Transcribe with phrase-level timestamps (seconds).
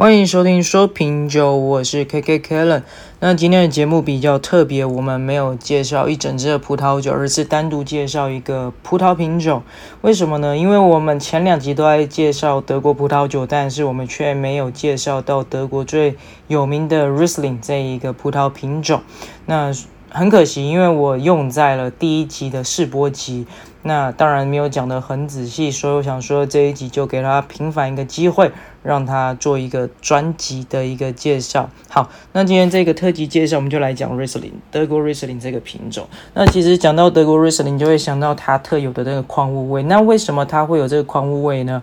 [0.00, 2.84] 欢迎收听说品酒，我是 KK Kellen。
[3.18, 9.62] 那今天的节目比较特别，我们没有介绍一整支的葡萄酒，而是单独介绍一个葡萄品种。
[10.00, 10.56] 为什么呢？
[10.56, 16.16] 因为我们前两集都在介绍德国葡萄酒，但是我们却没有介绍到德国最
[16.48, 19.02] 有名的 Riesling 这一个葡萄品种。
[19.44, 19.70] 那
[20.08, 23.46] 很可惜，因为我用在了第一集的试播集，
[23.82, 28.50] 那当然没有讲得很仔细，所以我想说这一集就给他平反一个机会，
[28.82, 31.68] 让他做一个专辑的一个介绍。
[31.88, 36.06] 好，那今天这个特辑介绍，我们就来讲 Riesling，德国 Riesling 这个品种。
[36.34, 39.82] 那其实讲到德国 Riesling，就会想到它特有的这个矿物味。
[39.84, 41.82] 那为什么它会有这个矿物味呢？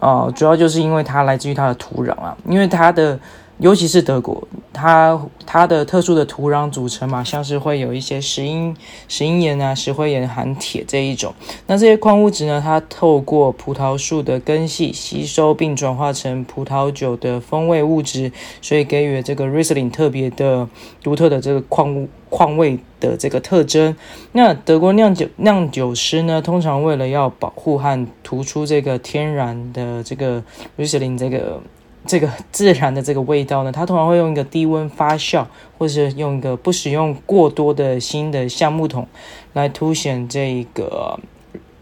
[0.00, 3.18] 啊、呃，主要就是因为它来自于它的土壤啊，因为它的。
[3.58, 8.76] 尤其是德国，它它的特殊的土壤组成嘛，像是会有一些石英
[9.08, 11.34] 石英岩啊、石灰岩含铁这一种。
[11.66, 20.68] 那这些矿物质呢，它透过葡萄树的根系吸收并转化成葡萄酒的风味物质，所以给予了这个 Riesling 特别的
[21.02, 23.96] 独特的这个矿物矿味的这个特征。
[24.32, 30.44] 那德国酿酒酿酒师呢，通常为了要保护和突出这个天然的这个
[30.76, 31.62] Riesling 这个。
[32.06, 35.44] 这个自然的这个味道呢，它通常会用一个低温发酵，
[35.76, 39.06] 或是用一个不使用过多的新的橡木桶
[39.52, 41.18] 来凸显这个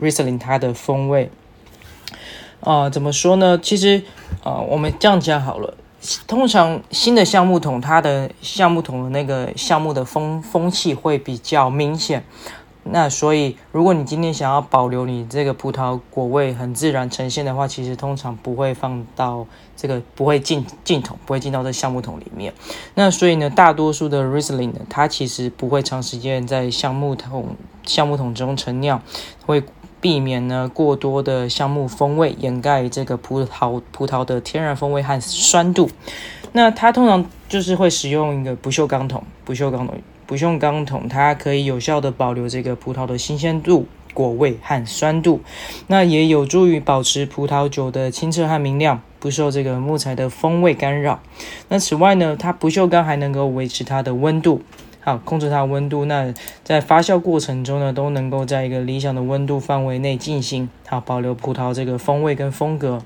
[0.00, 1.30] Riesling 它的风味。
[2.60, 3.58] 啊、怎么说呢？
[3.62, 4.02] 其实
[4.42, 5.76] 啊、呃，我们这样讲好了。
[6.26, 12.24] 通常新的橡木桶，它的橡木桶的那个橡木的风风气会比较明显。
[12.84, 19.46] 那所以，如果你今天想要保留你这个葡萄果味很自然呈现的话，其实通常不会放到
[19.76, 22.52] 这个不会进进桶，不会进到这橡木桶里面。
[22.94, 29.02] 那所以呢，大多数的 Riesling 呢，它其实不会长时间在橡木桶橡木桶中陈酿，
[29.46, 29.62] 会
[30.00, 35.88] 避免呢过多的橡木风味掩盖这个葡萄葡萄的天然风味和酸度。
[36.56, 39.98] 那它通常就是会使用一个不锈钢桶，不锈钢桶。
[40.26, 45.42] 不锈钢桶，它可以有效地保留这个葡萄的新鲜度、果味和酸度，
[45.88, 51.20] 那也有助于保持葡萄酒的清澈和明亮，不受这个木材的风味干扰。
[51.68, 54.62] 那此外呢，它不锈钢还能够维持它的温度，
[55.00, 56.06] 好控制它的温度。
[56.06, 56.32] 那
[56.62, 63.02] 在发酵过程中呢，都能够在一个理想的温度范围内进行，好保留葡萄这个风味跟风格。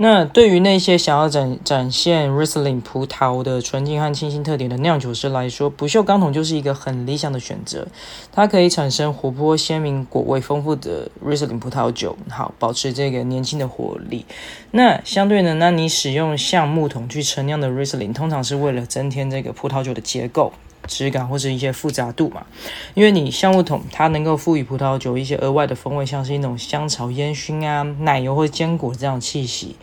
[0.00, 7.88] 那对于那些想要展展现 Riesling 葡萄的纯净和清新特点的酿酒师来说，不锈钢桶就是一个很理想的选择。
[8.30, 14.24] 它可以产生活泼鲜明、果味丰富的 Riesling 葡萄酒，好保持这个年轻的活力。
[14.70, 20.52] 那相对呢，那你使用橡木桶去陈酿的 Riesling，通常是为了增添这个葡萄酒的结构。
[20.88, 22.44] 质感或是一些复杂度嘛，
[22.94, 29.76] 因为你橡木桶它能够赋予葡萄酒一些额外的风味，像是一种香草烟熏啊、奶油或坚果这样的气息。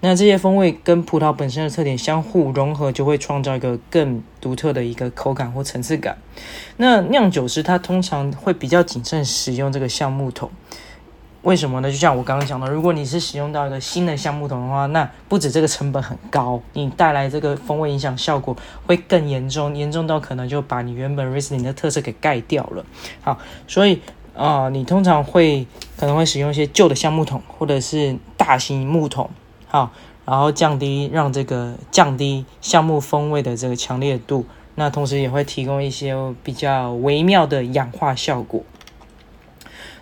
[0.00, 6.16] 那这些风味跟葡萄本身的特点相互融合，就会创造一个更独特的一个口感或层次感。
[6.78, 10.50] 那酿酒师他通常会比较谨慎使用这个橡木桶。
[11.42, 11.90] 为什么呢？
[11.90, 22.84] 就像我刚刚讲的，如果你是使用到一个新的橡木桶的话，那不止这个成本很高，你带来这个风味影响效果会更严重，严重到可能就把你原本 Riesling 的特色给盖掉了。
[23.22, 24.00] 好，所以
[24.36, 25.66] 啊、你通常会
[25.98, 29.28] 可能会使用一些旧的橡木桶，或者是大型木桶，
[29.66, 29.90] 好，
[30.24, 36.14] 然后降低让这个降低橡木风味的这个强烈度，那同时也会提供一些
[36.44, 38.62] 比较微妙的氧化效果。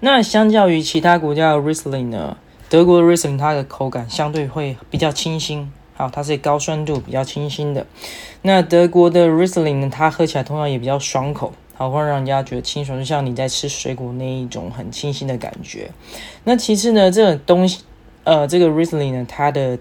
[0.00, 2.36] 那相较于其他国家的 Riesling 呢，
[2.68, 7.84] 德国的 Riesling 它的口感相对会比较清新，好，它是高酸度比较清新的。
[8.42, 15.90] 那德国的 Riesling 呢，它喝起来通常也比较爽口，好，会让人家觉得清爽，就像你在吃水果那一种很清新的感觉。
[16.44, 17.80] 那其次呢，这个东西，
[18.22, 19.76] 呃，这个 Riesling 呢，它的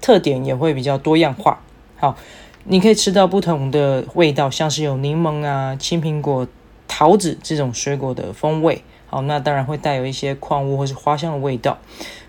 [0.00, 1.60] 特点也会比较多样化，
[1.96, 2.16] 好，
[2.64, 6.48] 你可以吃到不同的味道，像是有柠檬啊、青苹果、
[6.88, 8.82] 桃子这种水果的风味。
[9.14, 11.78] 哦，那当然会带有一些矿物或是花香的味道。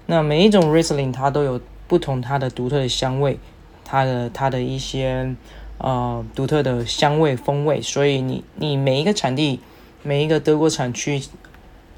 [0.06, 3.40] 那每一种 Riesling 它都有不同它的独特的香味，
[3.84, 5.36] 它的它的一些
[5.80, 7.82] 呃独特的香味风味。
[7.82, 9.60] 所以你你每一个产地，
[10.04, 11.20] 每一个德国产区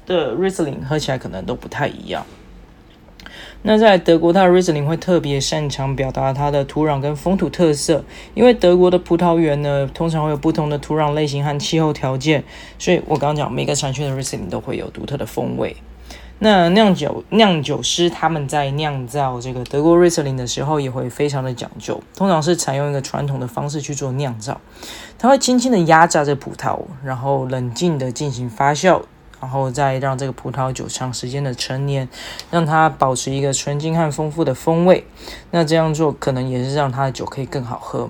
[0.06, 2.24] 的 Riesling 喝起来可能都不太一样。
[3.62, 12.44] 那在德国，它的 Riesling 会特别擅长表达它的土壤跟风土特色，因为德国的葡萄园呢，通常会有不同的土壤类型和气候条件，
[12.78, 15.76] 所以我刚刚讲每个产区的 Riesling 都会有独特的风味。
[16.38, 24.60] 那酿酒酿酒师他们在酿造这个德国 Riesling 的时候，也会非常的讲究，通常是采用一个传统的方式去做酿造，
[25.18, 29.02] 他会轻轻的压榨着葡萄，然后冷静的进行发酵。
[29.40, 32.08] 然后再让这个葡萄酒长时间的陈年，
[32.50, 35.04] 让它保持一个纯净和丰富的风味。
[35.50, 38.08] 那这样做可能也是让它的酒可以更好喝。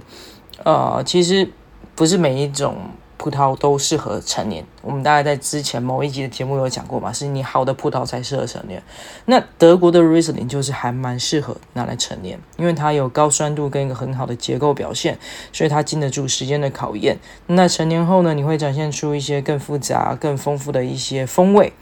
[0.65, 1.51] 呃，其实
[1.95, 2.77] 不是每一种。
[3.19, 8.81] 葡萄都适合陈年，我们大概在之前某一集的节目有讲过嘛，是你好的葡萄才适合陈年。
[9.27, 15.19] 那德国的 Riesling 就是还蛮适合拿来陈年，因为它有高酸度跟一个很好的结构表现，
[15.53, 17.19] 所以它经得住时间的考验。
[17.49, 21.73] 那陈年后呢，你会展现出一些更复杂、更丰富的一些风味。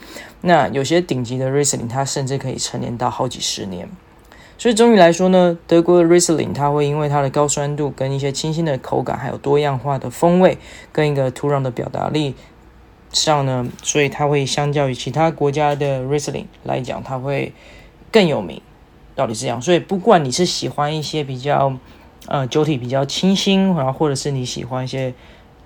[0.40, 3.88] 那有些顶级的 Riesling 它甚至可以陈年到好几十年。
[4.58, 10.56] 所以总体来说呢，德国的 Riesling 它会因为它的高酸度、跟一些清新的口感，还有多样化的风味，
[10.92, 12.34] 跟一个土壤的表达力
[13.12, 17.52] 上呢，所以它会相较于其他国家的 Riesling 来讲，它会
[18.10, 18.62] 更有名。
[19.14, 21.76] 道理是这样，所以不管你是喜欢一些比较
[22.26, 25.12] 呃酒体比较清新，然后或者是你喜欢一些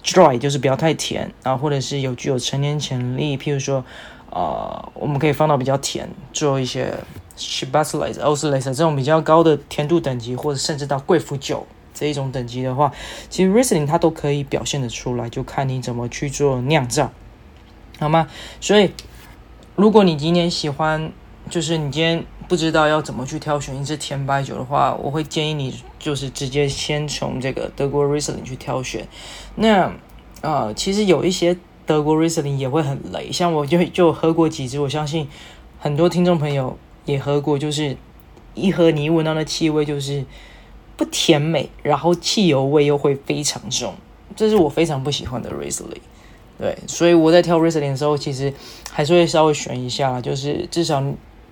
[0.02, 3.84] dry，就是不要太甜，然后或者是有具有陈年潜力，譬如说
[4.30, 6.92] 呃，我们可以放到比较甜，做一些。
[7.40, 12.92] Spätlese、Auslese 这种比较高的甜度等级，或者甚至到贵腐酒这一种等级的话，
[13.28, 17.10] 其实 Riesling 它都可以表现得出来，就看你怎么去做酿造，
[17.98, 18.28] 好吗？
[18.60, 18.92] 所以，
[19.74, 21.10] 如果你今天喜欢，
[21.48, 29.08] 就是你今天不知道要怎么去挑选一支甜白酒的话，我会建议你就是直接先从这个德国 Riesling 去挑选。
[29.56, 29.86] 那
[30.42, 31.56] 啊、呃，其实有一些
[31.86, 35.28] 德国 Riesling 也会很雷，像我就就喝过几支，我相信
[35.78, 36.78] 很多听众朋友。
[37.10, 37.96] 也喝过，就是
[38.54, 40.24] 一喝你一闻到的气味就是
[40.96, 43.94] 不甜美，然后汽油味又会非常重，
[44.36, 46.00] 这是我非常不喜欢的 Riesling。
[46.58, 48.52] 对，所以我在挑 Riesling 的时候，其实
[48.90, 51.02] 还是会稍微选一下，就是至少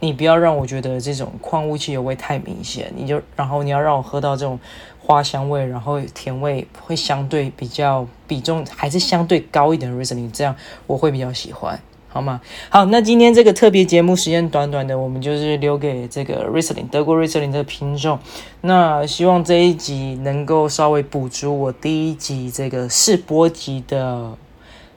[0.01, 4.61] 你不要让我觉得这种矿物汽油味太明显，你就然后你要让我喝到这种
[5.01, 10.55] 花香味，然后甜味会相对比较比重还是相对高一点的 Riesling，这样
[10.87, 11.81] 我会比较喜欢。
[12.11, 12.41] 好吗？
[12.71, 18.19] 好，那今天这个特别节目时间短短的，我们就是留给这个 Riesling 德国 Riesling 的品种。
[18.63, 24.33] 那希望这一集能够稍微补足我第一集这个试播集的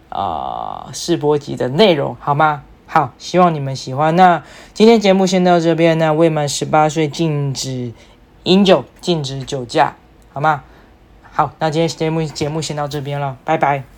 [0.10, 2.64] 啊试播集的内容，好吗？
[2.88, 4.16] 好，希望你们喜欢。
[4.16, 4.44] 那
[4.74, 5.98] 今天节目先到这边。
[5.98, 7.94] 那未满十八岁禁止
[8.44, 9.96] 饮酒，禁止酒驾，
[10.34, 10.64] 好吗？
[11.32, 13.91] 好，那今天节目节目先到这边了，拜拜。